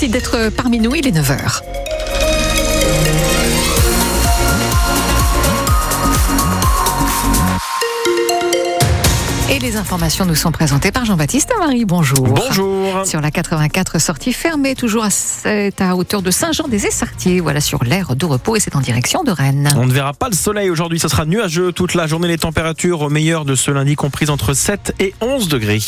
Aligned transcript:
Merci 0.00 0.12
d'être 0.12 0.50
parmi 0.50 0.78
nous. 0.78 0.94
Il 0.94 1.08
est 1.08 1.10
9h. 1.10 1.60
Et 9.50 9.58
les 9.58 9.76
informations 9.76 10.24
nous 10.24 10.36
sont 10.36 10.52
présentées 10.52 10.92
par 10.92 11.04
Jean-Baptiste 11.04 11.52
Marie. 11.58 11.84
Bonjour. 11.84 12.28
Bonjour. 12.28 13.04
Sur 13.06 13.20
la 13.20 13.32
84, 13.32 14.00
sortie 14.00 14.32
fermée, 14.32 14.76
toujours 14.76 15.04
à, 15.04 15.08
à 15.80 15.96
hauteur 15.96 16.22
de 16.22 16.30
Saint-Jean-des-Essartiers. 16.30 17.40
Voilà, 17.40 17.60
sur 17.60 17.82
l'air 17.82 18.14
de 18.14 18.24
repos 18.24 18.54
et 18.54 18.60
c'est 18.60 18.76
en 18.76 18.80
direction 18.80 19.24
de 19.24 19.32
Rennes. 19.32 19.68
On 19.74 19.86
ne 19.86 19.92
verra 19.92 20.12
pas 20.12 20.28
le 20.28 20.36
soleil 20.36 20.70
aujourd'hui, 20.70 21.00
ce 21.00 21.08
sera 21.08 21.24
nuageux 21.24 21.72
toute 21.72 21.94
la 21.94 22.06
journée. 22.06 22.28
Les 22.28 22.38
températures 22.38 23.00
au 23.00 23.08
meilleur 23.08 23.44
de 23.44 23.56
ce 23.56 23.72
lundi 23.72 23.96
comprises 23.96 24.30
entre 24.30 24.54
7 24.54 24.94
et 25.00 25.12
11 25.20 25.48
degrés. 25.48 25.80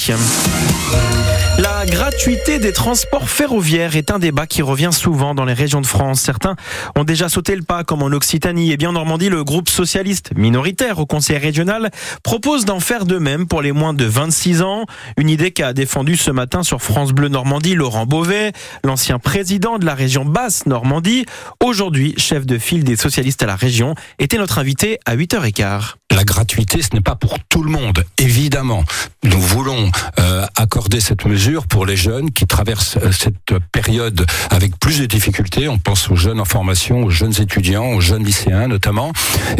La 1.80 1.86
gratuité 1.86 2.58
des 2.58 2.74
transports 2.74 3.30
ferroviaires 3.30 3.96
est 3.96 4.10
un 4.10 4.18
débat 4.18 4.46
qui 4.46 4.60
revient 4.60 4.90
souvent 4.92 5.34
dans 5.34 5.46
les 5.46 5.54
régions 5.54 5.80
de 5.80 5.86
France. 5.86 6.20
Certains 6.20 6.54
ont 6.94 7.04
déjà 7.04 7.30
sauté 7.30 7.56
le 7.56 7.62
pas, 7.62 7.84
comme 7.84 8.02
en 8.02 8.08
Occitanie. 8.08 8.70
Et 8.70 8.76
bien 8.76 8.90
en 8.90 8.92
Normandie, 8.92 9.30
le 9.30 9.44
groupe 9.44 9.70
socialiste 9.70 10.36
minoritaire 10.36 10.98
au 10.98 11.06
conseil 11.06 11.38
régional 11.38 11.90
propose 12.22 12.66
d'en 12.66 12.80
faire 12.80 13.06
de 13.06 13.16
même 13.16 13.46
pour 13.46 13.62
les 13.62 13.72
moins 13.72 13.94
de 13.94 14.04
26 14.04 14.60
ans. 14.60 14.84
Une 15.16 15.30
idée 15.30 15.52
qu'a 15.52 15.72
défendue 15.72 16.18
ce 16.18 16.30
matin 16.30 16.62
sur 16.62 16.82
France 16.82 17.12
Bleu 17.12 17.28
Normandie 17.28 17.74
Laurent 17.74 18.04
Beauvais, 18.04 18.52
l'ancien 18.84 19.18
président 19.18 19.78
de 19.78 19.86
la 19.86 19.94
région 19.94 20.26
basse 20.26 20.66
Normandie, 20.66 21.24
aujourd'hui 21.64 22.12
chef 22.18 22.44
de 22.44 22.58
file 22.58 22.84
des 22.84 22.96
socialistes 22.96 23.42
à 23.42 23.46
la 23.46 23.56
région, 23.56 23.94
était 24.18 24.36
notre 24.36 24.58
invité 24.58 24.98
à 25.06 25.16
8h15 25.16 25.94
la 26.20 26.24
gratuité, 26.24 26.82
ce 26.82 26.88
n'est 26.92 27.00
pas 27.00 27.14
pour 27.14 27.38
tout 27.48 27.62
le 27.62 27.70
monde, 27.70 28.04
évidemment. 28.18 28.84
Nous 29.22 29.40
voulons 29.40 29.90
euh, 30.18 30.44
accorder 30.54 31.00
cette 31.00 31.24
mesure 31.24 31.66
pour 31.70 31.86
les 31.86 31.96
jeunes 31.96 32.30
qui 32.30 32.46
traversent 32.46 32.98
euh, 32.98 33.12
cette 33.12 33.58
période 33.72 34.26
avec 34.50 34.78
plus 34.78 35.00
de 35.00 35.06
difficultés. 35.06 35.68
On 35.68 35.78
pense 35.78 36.10
aux 36.10 36.16
jeunes 36.16 36.40
en 36.40 36.44
formation, 36.44 37.04
aux 37.04 37.10
jeunes 37.10 37.40
étudiants, 37.40 37.86
aux 37.92 38.00
jeunes 38.00 38.24
lycéens 38.24 38.68
notamment. 38.68 39.12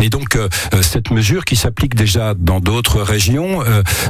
Et 0.03 0.11
donc 0.11 0.37
euh, 0.37 0.49
cette 0.83 1.11
mesure 1.11 1.45
qui 1.45 1.57
s'applique 1.57 1.95
déjà 1.95 2.35
dans 2.35 2.61
d'autres 2.61 3.01
régions, 3.01 3.63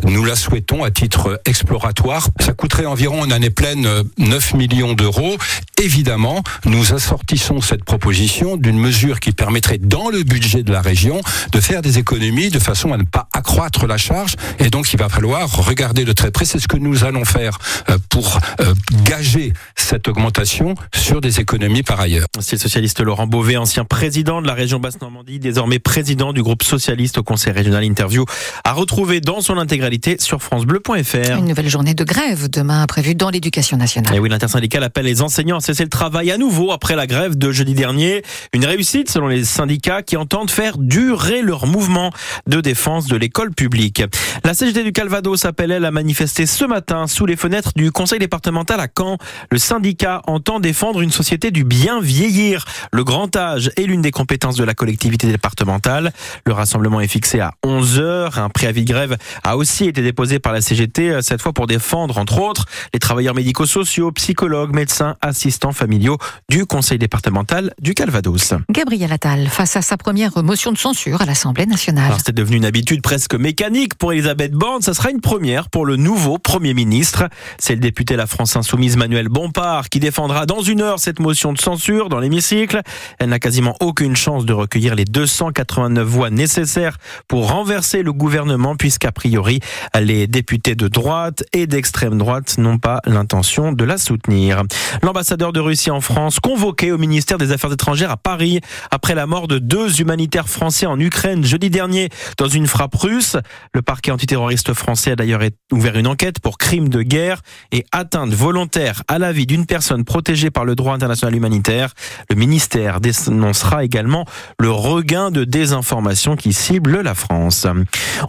nous 0.05 0.25
la 0.25 0.35
souhaitons 0.35 0.83
à 0.83 0.91
titre 0.91 1.41
exploratoire. 1.45 2.29
Ça 2.41 2.53
coûterait 2.53 2.87
environ 2.87 3.21
en 3.23 3.31
année 3.31 3.51
pleine 3.51 3.87
9 4.19 4.55
millions 4.55 4.95
d'euros. 4.95 5.37
Évidemment, 5.83 6.43
nous 6.65 6.93
assortissons 6.93 7.61
cette 7.61 7.85
proposition 7.85 8.57
d'une 8.57 8.79
mesure 8.79 9.21
qui 9.21 9.33
permettrait 9.33 9.79
dans 9.79 10.11
le 10.11 10.23
budget 10.23 10.63
de 10.63 10.73
la 10.73 10.81
région 10.81 11.21
de 11.53 11.61
faire 11.61 11.83
des 11.83 11.99
économies 11.99 12.51
de 12.51 12.59
façon 12.59 12.93
à 12.93 12.97
ne 12.97 13.05
pas 13.05 13.29
accroître 13.33 13.87
la 13.87 13.97
charge. 13.97 14.37
Et 14.59 14.69
donc, 14.69 14.93
il 14.93 14.99
va 14.99 15.09
falloir 15.09 15.51
regarder 15.51 16.05
de 16.05 16.13
très 16.13 16.31
près. 16.31 16.45
C'est 16.45 16.59
ce 16.59 16.69
que 16.69 16.77
nous 16.77 17.05
allons 17.05 17.25
faire 17.25 17.59
euh, 17.89 17.90
pour 18.09 18.39
euh, 18.61 18.75
gager 19.05 19.53
cette 19.77 20.09
augmentation 20.09 20.75
sur 20.95 21.21
des 21.21 21.41
économies 21.41 21.83
par 21.83 22.01
ailleurs. 22.01 22.27
C'est 22.41 22.57
le 22.57 22.61
socialiste 22.61 23.01
Laurent 23.01 23.27
Beauvais, 23.27 23.57
ancien 23.57 23.85
président 23.85 24.41
de 24.43 24.47
la 24.47 24.55
région 24.55 24.79
Basse-Normandie, 24.79 25.39
désormais 25.39 25.79
président 25.79 26.33
du 26.33 26.43
groupe 26.43 26.63
socialiste 26.63 27.19
au 27.19 27.23
Conseil 27.23 27.53
régional 27.53 27.85
interview, 27.85 28.25
à 28.65 28.73
retrouver 28.73 29.21
dans 29.21 29.41
son 29.41 29.59
intégralité 29.59 30.17
sur 30.19 30.43
francebleu.fr. 30.43 31.39
Une 31.39 31.47
nouvelle 31.47 31.69
journée 31.69 31.95
de 31.95 32.05
grève 32.05 32.49
demain 32.49 32.87
prévue 32.87 33.15
dans 33.15 33.31
l'éducation 33.31 33.77
nationale. 33.77 34.15
Et 34.15 34.19
oui, 34.19 34.29
l'intersyndicale 34.29 34.85
appelle 34.85 35.07
les 35.07 35.23
enseignants 35.23 35.59
à 35.59 35.61
cesser 35.61 35.83
le 35.83 35.89
travail 35.89 36.31
à 36.31 36.39
nouveau 36.39 36.73
après 36.73 36.97
la 36.97 37.07
grève 37.07 37.37
de 37.37 37.51
jeudi 37.53 37.75
dernier. 37.75 38.23
Une 38.53 38.65
réussite 38.65 39.11
selon 39.11 39.29
les 39.29 39.45
syndicats 39.45 40.03
qui 40.03 40.17
entendent 40.17 40.51
faire 40.51 40.79
durer 40.79 41.43
leur 41.43 41.67
mouvement 41.67 42.11
de 42.47 42.61
défense 42.61 43.07
de 43.07 43.17
l'école 43.17 43.53
publique. 43.53 44.03
La 44.45 44.55
CGT 44.55 44.85
du 44.85 44.93
Calvados 44.93 45.45
appelle 45.45 45.71
elle 45.71 45.85
à 45.85 45.91
manifester 45.91 46.47
ce 46.47 46.65
matin 46.65 47.07
sous 47.07 47.27
les 47.27 47.37
fenêtres 47.37 47.73
du 47.77 47.80
conseil 47.89 48.19
départemental 48.19 48.81
à 48.81 48.89
Caen. 48.97 49.17
Le 49.51 49.59
syndicat 49.59 50.23
entend 50.27 50.61
défendre 50.61 51.01
une 51.01 51.11
société 51.11 51.51
du 51.51 51.65
bien 51.65 52.01
vieillir. 52.01 52.65
Le 52.93 53.05
grand 53.05 53.35
âge 53.37 53.71
est 53.77 53.83
l'une 53.83 54.03
des 54.03 54.11
compétences 54.11 54.57
de 54.57 54.65
la 54.65 54.75
collectivité 54.75 55.27
départementale. 55.27 56.13
Le 56.47 56.53
rassemblement 56.53 57.01
est 57.01 57.09
fixé 57.09 57.41
à 57.41 57.55
11 57.65 57.99
heures. 57.99 58.39
Un 58.39 58.49
préavis 58.49 58.85
de 58.85 58.93
grève 58.93 59.17
a 59.45 59.57
aussi 59.57 59.87
été 59.87 60.03
déposé 60.03 60.39
par 60.39 60.53
la 60.53 60.61
CGT, 60.61 61.11
euh, 61.11 61.23
cette 61.23 61.43
fois 61.43 61.53
pour 61.53 61.67
défendre, 61.67 62.19
entre 62.19 62.41
autres, 62.41 62.67
les 62.93 63.01
travailleurs 63.01 63.35
médico-sociaux, 63.35 64.13
psychologues, 64.13 64.75
médecins, 64.75 65.17
assistants 65.21 65.73
familiaux 65.73 66.19
du 66.49 66.67
conseil 66.67 66.99
départemental 66.99 67.73
du 67.81 67.95
Calvados. 67.95 68.55
Gabriel 68.71 69.13
Attal, 69.13 69.49
face 69.49 69.77
à 69.77 69.83
sa 69.83 69.97
première 69.97 70.43
motion 70.43 70.73
de 70.73 70.79
censure 70.79 71.23
à 71.23 71.27
l'Assemblée 71.27 71.67
nationale. 71.67 72.13
C'est 72.25 72.35
devenu 72.35 72.57
une 72.57 72.65
habitude 72.65 73.03
presque 73.03 73.35
mécanique 73.35 73.95
pour 73.95 74.13
Elisabeth 74.13 74.53
Borne. 74.53 74.83
Ça 74.83 74.95
sera 74.95 75.11
une 75.11 75.21
première 75.21 75.69
pour 75.69 75.87
le 75.87 75.97
nouveau 75.97 76.39
Premier 76.39 76.75
ministre. 76.75 77.29
C'est 77.71 77.77
le 77.77 77.81
député 77.83 78.17
La 78.17 78.27
France 78.27 78.57
Insoumise 78.57 78.97
Manuel 78.97 79.29
Bompard 79.29 79.91
qui 79.91 80.01
défendra 80.01 80.45
dans 80.45 80.61
une 80.61 80.81
heure 80.81 80.99
cette 80.99 81.21
motion 81.21 81.53
de 81.53 81.61
censure 81.61 82.09
dans 82.09 82.19
l'hémicycle. 82.19 82.81
Elle 83.21 83.29
n'a 83.29 83.39
quasiment 83.39 83.77
aucune 83.79 84.17
chance 84.17 84.45
de 84.45 84.53
recueillir 84.53 84.97
les 84.97 85.05
289 85.05 86.05
voix 86.05 86.31
nécessaires 86.31 86.97
pour 87.29 87.49
renverser 87.53 88.03
le 88.03 88.13
gouvernement 88.13 88.75
puisqu'a 88.75 89.13
priori 89.13 89.61
les 90.01 90.27
députés 90.27 90.75
de 90.75 90.89
droite 90.89 91.45
et 91.53 91.69
d'extrême 91.69 92.19
droite 92.19 92.59
n'ont 92.59 92.79
pas 92.79 93.03
l'intention 93.07 93.71
de 93.71 93.85
la 93.85 93.99
soutenir. 93.99 94.65
L'ambassadeur 95.05 95.53
de 95.53 95.61
Russie 95.61 95.93
en 95.93 96.01
France 96.01 96.41
convoqué 96.41 96.91
au 96.91 96.99
ministère 96.99 97.39
des 97.39 97.53
Affaires 97.53 97.73
étrangères 97.73 98.11
à 98.11 98.17
Paris 98.17 98.59
après 98.91 99.15
la 99.15 99.29
mort 99.29 99.47
de 99.47 99.61
deux 99.61 100.01
humanitaires 100.01 100.49
français 100.49 100.87
en 100.87 100.99
Ukraine 100.99 101.45
jeudi 101.45 101.71
dernier 101.71 102.09
dans 102.37 102.49
une 102.49 102.67
frappe 102.67 102.97
russe. 102.97 103.37
Le 103.75 103.83
parquet 103.83 104.11
antiterroriste 104.11 104.75
français 104.75 105.13
a 105.13 105.15
d'ailleurs 105.15 105.43
ouvert 105.71 105.97
une 105.97 106.09
enquête 106.09 106.41
pour 106.41 106.59
crime 106.59 106.89
de 106.89 107.03
guerre 107.03 107.43
et 107.73 107.85
atteinte 107.93 108.33
volontaire 108.33 109.03
à 109.09 109.19
la 109.19 109.33
vie 109.33 109.47
d'une 109.47 109.67
personne 109.67 110.05
protégée 110.05 110.51
par 110.51 110.65
le 110.65 110.75
droit 110.75 110.95
international 110.95 111.35
humanitaire. 111.35 111.95
Le 112.29 112.37
ministère 112.37 113.01
dénoncera 113.01 113.85
également 113.85 114.25
le 114.59 114.71
regain 114.71 115.31
de 115.31 115.45
désinformation 115.45 116.37
qui 116.37 116.53
cible 116.53 117.01
la 117.01 117.15
France. 117.15 117.67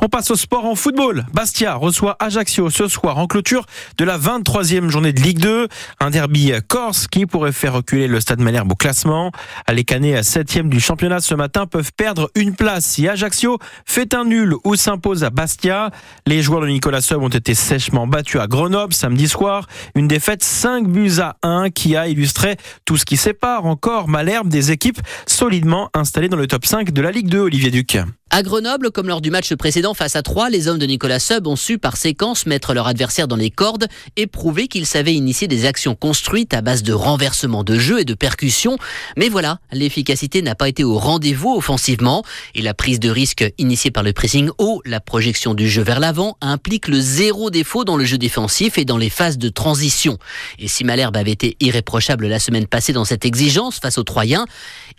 On 0.01 0.07
passe 0.07 0.31
au 0.31 0.35
sport 0.35 0.65
en 0.65 0.75
football. 0.75 1.25
Bastia 1.33 1.75
reçoit 1.75 2.15
Ajaccio 2.19 2.69
ce 2.69 2.87
soir 2.87 3.17
en 3.17 3.27
clôture 3.27 3.65
de 3.97 4.05
la 4.05 4.17
23e 4.17 4.89
journée 4.89 5.13
de 5.13 5.21
Ligue 5.21 5.39
2. 5.39 5.67
Un 5.99 6.09
derby 6.09 6.53
corse 6.67 7.07
qui 7.07 7.25
pourrait 7.25 7.51
faire 7.51 7.73
reculer 7.73 8.07
le 8.07 8.19
Stade 8.19 8.39
Malherbe 8.39 8.71
au 8.71 8.75
classement. 8.75 9.31
Les 9.71 9.83
Canets, 9.83 10.21
7e 10.21 10.69
du 10.69 10.79
championnat 10.79 11.19
ce 11.19 11.35
matin, 11.35 11.65
peuvent 11.65 11.91
perdre 11.95 12.29
une 12.35 12.55
place 12.55 12.85
si 12.85 13.07
Ajaccio 13.07 13.59
fait 13.85 14.13
un 14.13 14.25
nul 14.25 14.55
ou 14.63 14.75
s'impose 14.75 15.23
à 15.23 15.29
Bastia. 15.29 15.91
Les 16.25 16.41
joueurs 16.41 16.61
de 16.61 16.67
Nicolas 16.67 17.01
Sub 17.01 17.21
ont 17.21 17.29
été 17.29 17.53
sèchement 17.53 18.07
battus 18.07 18.41
à 18.41 18.47
Grenoble 18.47 18.93
samedi 18.93 19.20
soir. 19.27 19.67
Une 19.95 20.07
défaite 20.07 20.43
5 20.43 20.87
buts 20.87 21.19
à 21.19 21.37
1 21.43 21.69
qui 21.69 21.95
a 21.95 22.07
illustré 22.07 22.57
tout 22.85 22.97
ce 22.97 23.05
qui 23.05 23.17
sépare 23.17 23.65
encore 23.65 24.07
Malherbe 24.07 24.49
des 24.49 24.71
équipes 24.71 24.99
solidement 25.27 25.89
installées 25.93 26.29
dans 26.29 26.37
le 26.37 26.47
top 26.47 26.65
5 26.65 26.91
de 26.91 27.01
la 27.01 27.11
Ligue 27.11 27.27
2, 27.27 27.39
Olivier 27.39 27.71
Duc. 27.71 27.97
À 28.33 28.43
Grenoble, 28.43 28.91
comme 28.91 29.09
lors 29.09 29.19
du 29.19 29.29
match 29.29 29.53
précédent 29.55 29.93
face 29.93 30.15
à 30.15 30.23
Troyes, 30.23 30.49
les 30.49 30.69
hommes 30.69 30.79
de 30.79 30.85
Nicolas 30.85 31.19
Sub 31.19 31.47
ont 31.47 31.57
su 31.57 31.77
par 31.77 31.97
séquence 31.97 32.45
mettre 32.45 32.73
leur 32.73 32.87
adversaire 32.87 33.27
dans 33.27 33.35
les 33.35 33.49
cordes 33.49 33.87
et 34.15 34.25
prouver 34.25 34.69
qu'ils 34.69 34.85
savaient 34.85 35.13
initier 35.13 35.49
des 35.49 35.65
actions 35.65 35.95
construites 35.95 36.53
à 36.53 36.61
base 36.61 36.81
de 36.81 36.93
renversement 36.93 37.65
de 37.65 37.77
jeu 37.77 37.99
et 37.99 38.05
de 38.05 38.13
percussion. 38.13 38.77
Mais 39.17 39.27
voilà, 39.27 39.59
l'efficacité 39.73 40.41
n'a 40.41 40.55
pas 40.55 40.69
été 40.69 40.85
au 40.85 40.97
rendez-vous 40.97 41.53
offensivement 41.57 42.23
et 42.55 42.61
la 42.61 42.73
prise 42.73 43.01
de 43.01 43.09
risque 43.09 43.43
initiée 43.57 43.91
par 43.91 44.01
le 44.01 44.13
pressing 44.13 44.49
haut, 44.59 44.81
la 44.85 45.01
projection 45.01 45.53
du 45.53 45.67
jeu 45.67 45.81
vers 45.81 45.99
l'avant, 45.99 46.37
implique 46.39 46.87
le 46.87 47.01
zéro 47.01 47.49
défaut 47.49 47.83
dans 47.83 47.97
le 47.97 48.05
jeu 48.05 48.17
défensif 48.17 48.77
et 48.77 48.85
dans 48.85 48.97
les 48.97 49.09
phases 49.11 49.37
de 49.37 49.49
transition. 49.49 50.17
Et 50.57 50.67
si 50.67 50.83
Malherbe 50.83 51.17
avait 51.17 51.31
été 51.31 51.57
irréprochable 51.59 52.27
la 52.27 52.39
semaine 52.39 52.65
passée 52.65 52.93
dans 52.93 53.05
cette 53.05 53.25
exigence 53.25 53.79
face 53.79 53.97
aux 53.97 54.03
Troyens, 54.03 54.45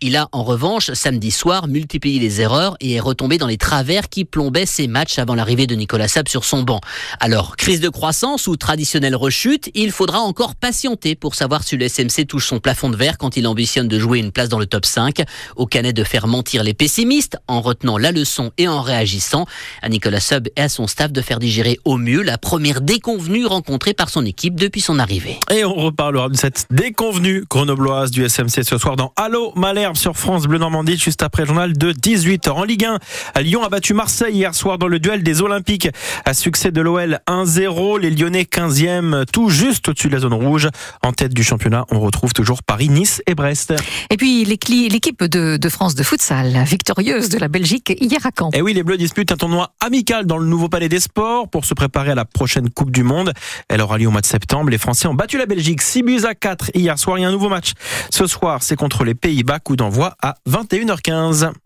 il 0.01 0.17
a 0.17 0.29
en 0.33 0.45
revanche 0.45 0.93
samedi 0.93 1.31
soir 1.31 1.67
multiplié 1.67 2.21
les 2.21 2.41
erreurs 2.41 2.77
et 2.81 2.95
est 2.95 3.01
retombé 3.01 3.23
tombé 3.23 3.39
dans 3.39 3.47
les 3.47 3.57
travers 3.57 4.09
qui 4.09 4.25
plombaient 4.25 4.67
ses 4.67 4.89
matchs 4.89 5.21
avant 5.21 5.37
l'arrivée 5.37 5.69
de 5.69 5.77
Nicolas 5.77 6.09
Sab 6.09 6.27
sur 6.27 6.45
son 6.45 6.65
banc. 6.65 6.81
Alors, 7.21 7.57
crise 7.57 7.79
de 7.79 7.89
croissance 7.89 8.49
ou 8.49 8.57
traditionnelle 8.57 9.15
rechute, 9.15 9.71
il 9.75 9.93
faudra 9.93 10.19
encore 10.19 10.57
patienter 10.57 11.15
pour 11.15 11.37
savoir 11.37 11.63
si 11.63 11.77
le 11.77 11.89
SMC 11.89 12.27
touche 12.27 12.49
son 12.49 12.59
plafond 12.59 12.91
de 12.91 12.97
verre 12.97 13.19
quand 13.19 13.37
il 13.37 13.47
ambitionne 13.47 13.87
de 13.87 13.97
jouer 13.97 14.19
une 14.19 14.33
place 14.33 14.49
dans 14.49 14.59
le 14.59 14.67
top 14.67 14.87
5. 14.87 15.23
Au 15.55 15.67
canet 15.67 15.95
de 15.95 16.03
faire 16.03 16.27
mentir 16.27 16.65
les 16.65 16.75
pessimistes 16.75 17.39
en 17.47 17.61
retenant 17.61 17.97
la 17.97 18.11
leçon 18.11 18.51
et 18.59 18.67
en 18.67 18.83
réagissant. 18.83 19.47
À 19.81 19.89
Nicolas 19.89 20.19
Sub 20.19 20.49
et 20.57 20.63
à 20.63 20.69
son 20.69 20.89
staff 20.89 21.13
de 21.13 21.23
faire 21.23 21.39
digérer 21.39 21.79
au 21.85 21.99
mieux 21.99 22.23
la 22.23 22.39
première 22.39 22.81
déconvenue 22.81 23.47
rencontrée 23.47 23.95
par 23.95 24.02
son 24.09 24.25
équipe 24.25 24.55
depuis 24.55 24.81
son 24.81 24.99
arrivée. 24.99 25.39
Et 25.51 25.65
on 25.65 25.75
reparlera 25.75 26.29
de 26.29 26.37
cette 26.37 26.67
déconvenue 26.71 27.45
grenobloise 27.49 28.11
du 28.11 28.29
SMC 28.29 28.65
ce 28.65 28.79
soir 28.79 28.97
dans 28.97 29.13
Allo 29.17 29.53
Malherbe 29.57 29.97
sur 29.97 30.17
France 30.17 30.45
Bleu 30.45 30.59
Normandie 30.59 30.97
juste 30.97 31.23
après 31.23 31.43
le 31.43 31.49
journal 31.49 31.73
de 31.73 31.93
18h 31.93 32.51
en 32.51 32.65
Ligue 32.65 32.85
1. 32.85 32.99
Lyon 33.43 33.63
a 33.63 33.69
battu 33.69 33.95
Marseille 33.95 34.35
hier 34.35 34.55
soir 34.55 34.79
dans 34.79 34.89
le 34.89 34.99
duel 34.99 35.23
des 35.23 35.43
Olympiques. 35.43 35.89
À 36.25 36.35
succès 36.35 36.71
de 36.71 36.81
l'OL 36.81 37.21
1-0. 37.29 38.01
Les 38.01 38.11
Lyonnais 38.11 38.43
15e, 38.43 39.25
tout 39.33 39.49
juste 39.49 39.89
au-dessus 39.89 40.09
de 40.09 40.15
la 40.15 40.21
zone 40.21 40.35
rouge. 40.35 40.69
En 41.03 41.13
tête 41.13 41.35
du 41.35 41.45
championnat, 41.45 41.85
on 41.91 42.01
retrouve 42.01 42.33
toujours 42.33 42.63
Paris, 42.63 42.89
Nice 42.89 43.23
et 43.27 43.35
Brest. 43.35 43.75
Et 44.11 44.17
puis 44.17 44.45
l'équipe 44.45 45.25
de, 45.25 45.69
France 45.69 45.95
de 45.95 46.03
futsal, 46.03 46.65
victorieuse 46.65 47.29
de 47.29 47.39
la 47.39 47.49
Belgique 47.49 47.93
hier 48.01 48.25
à 48.25 48.31
Caen. 48.37 48.51
Et 48.53 48.63
oui, 48.63 48.75
les 48.75 48.83
Bleus 48.83 48.97
disputent 48.97 49.33
un 49.33 49.37
tournoi 49.37 49.73
amical 49.81 50.27
dans 50.27 50.39
le 50.39 50.47
nouveau 50.47 50.69
palais 50.69 50.89
des 50.89 51.01
sports 51.01 51.49
pour 51.49 51.65
se 51.65 51.75
préparer 51.75 52.11
à 52.11 52.15
la 52.15 52.25
prochaine 52.25 52.71
Coupe 52.71 52.91
du 52.91 53.03
Monde. 53.03 53.33
Elle 53.83 53.87
aura 53.87 53.99
lieu 53.99 54.07
au 54.07 54.13
mois 54.13 54.21
de 54.21 54.27
septembre. 54.27 54.71
Les 54.71 54.79
Français 54.79 55.09
ont 55.09 55.15
battu 55.15 55.39
la 55.39 55.47
Belgique 55.47 55.83
6 55.83 56.05
buts 56.05 56.21
à 56.25 56.37
4 56.37 56.71
hier 56.77 56.97
soir. 56.97 57.19
Il 57.19 57.23
y 57.23 57.25
a 57.25 57.29
un 57.29 57.33
nouveau 57.33 57.49
match 57.49 57.73
ce 58.11 58.29
soir, 58.29 58.63
c'est 58.63 58.77
contre 58.77 59.03
les 59.03 59.17
Pays-Bas, 59.17 59.59
coup 59.59 59.75
d'envoi 59.75 60.15
à 60.23 60.37
21h15. 60.49 61.53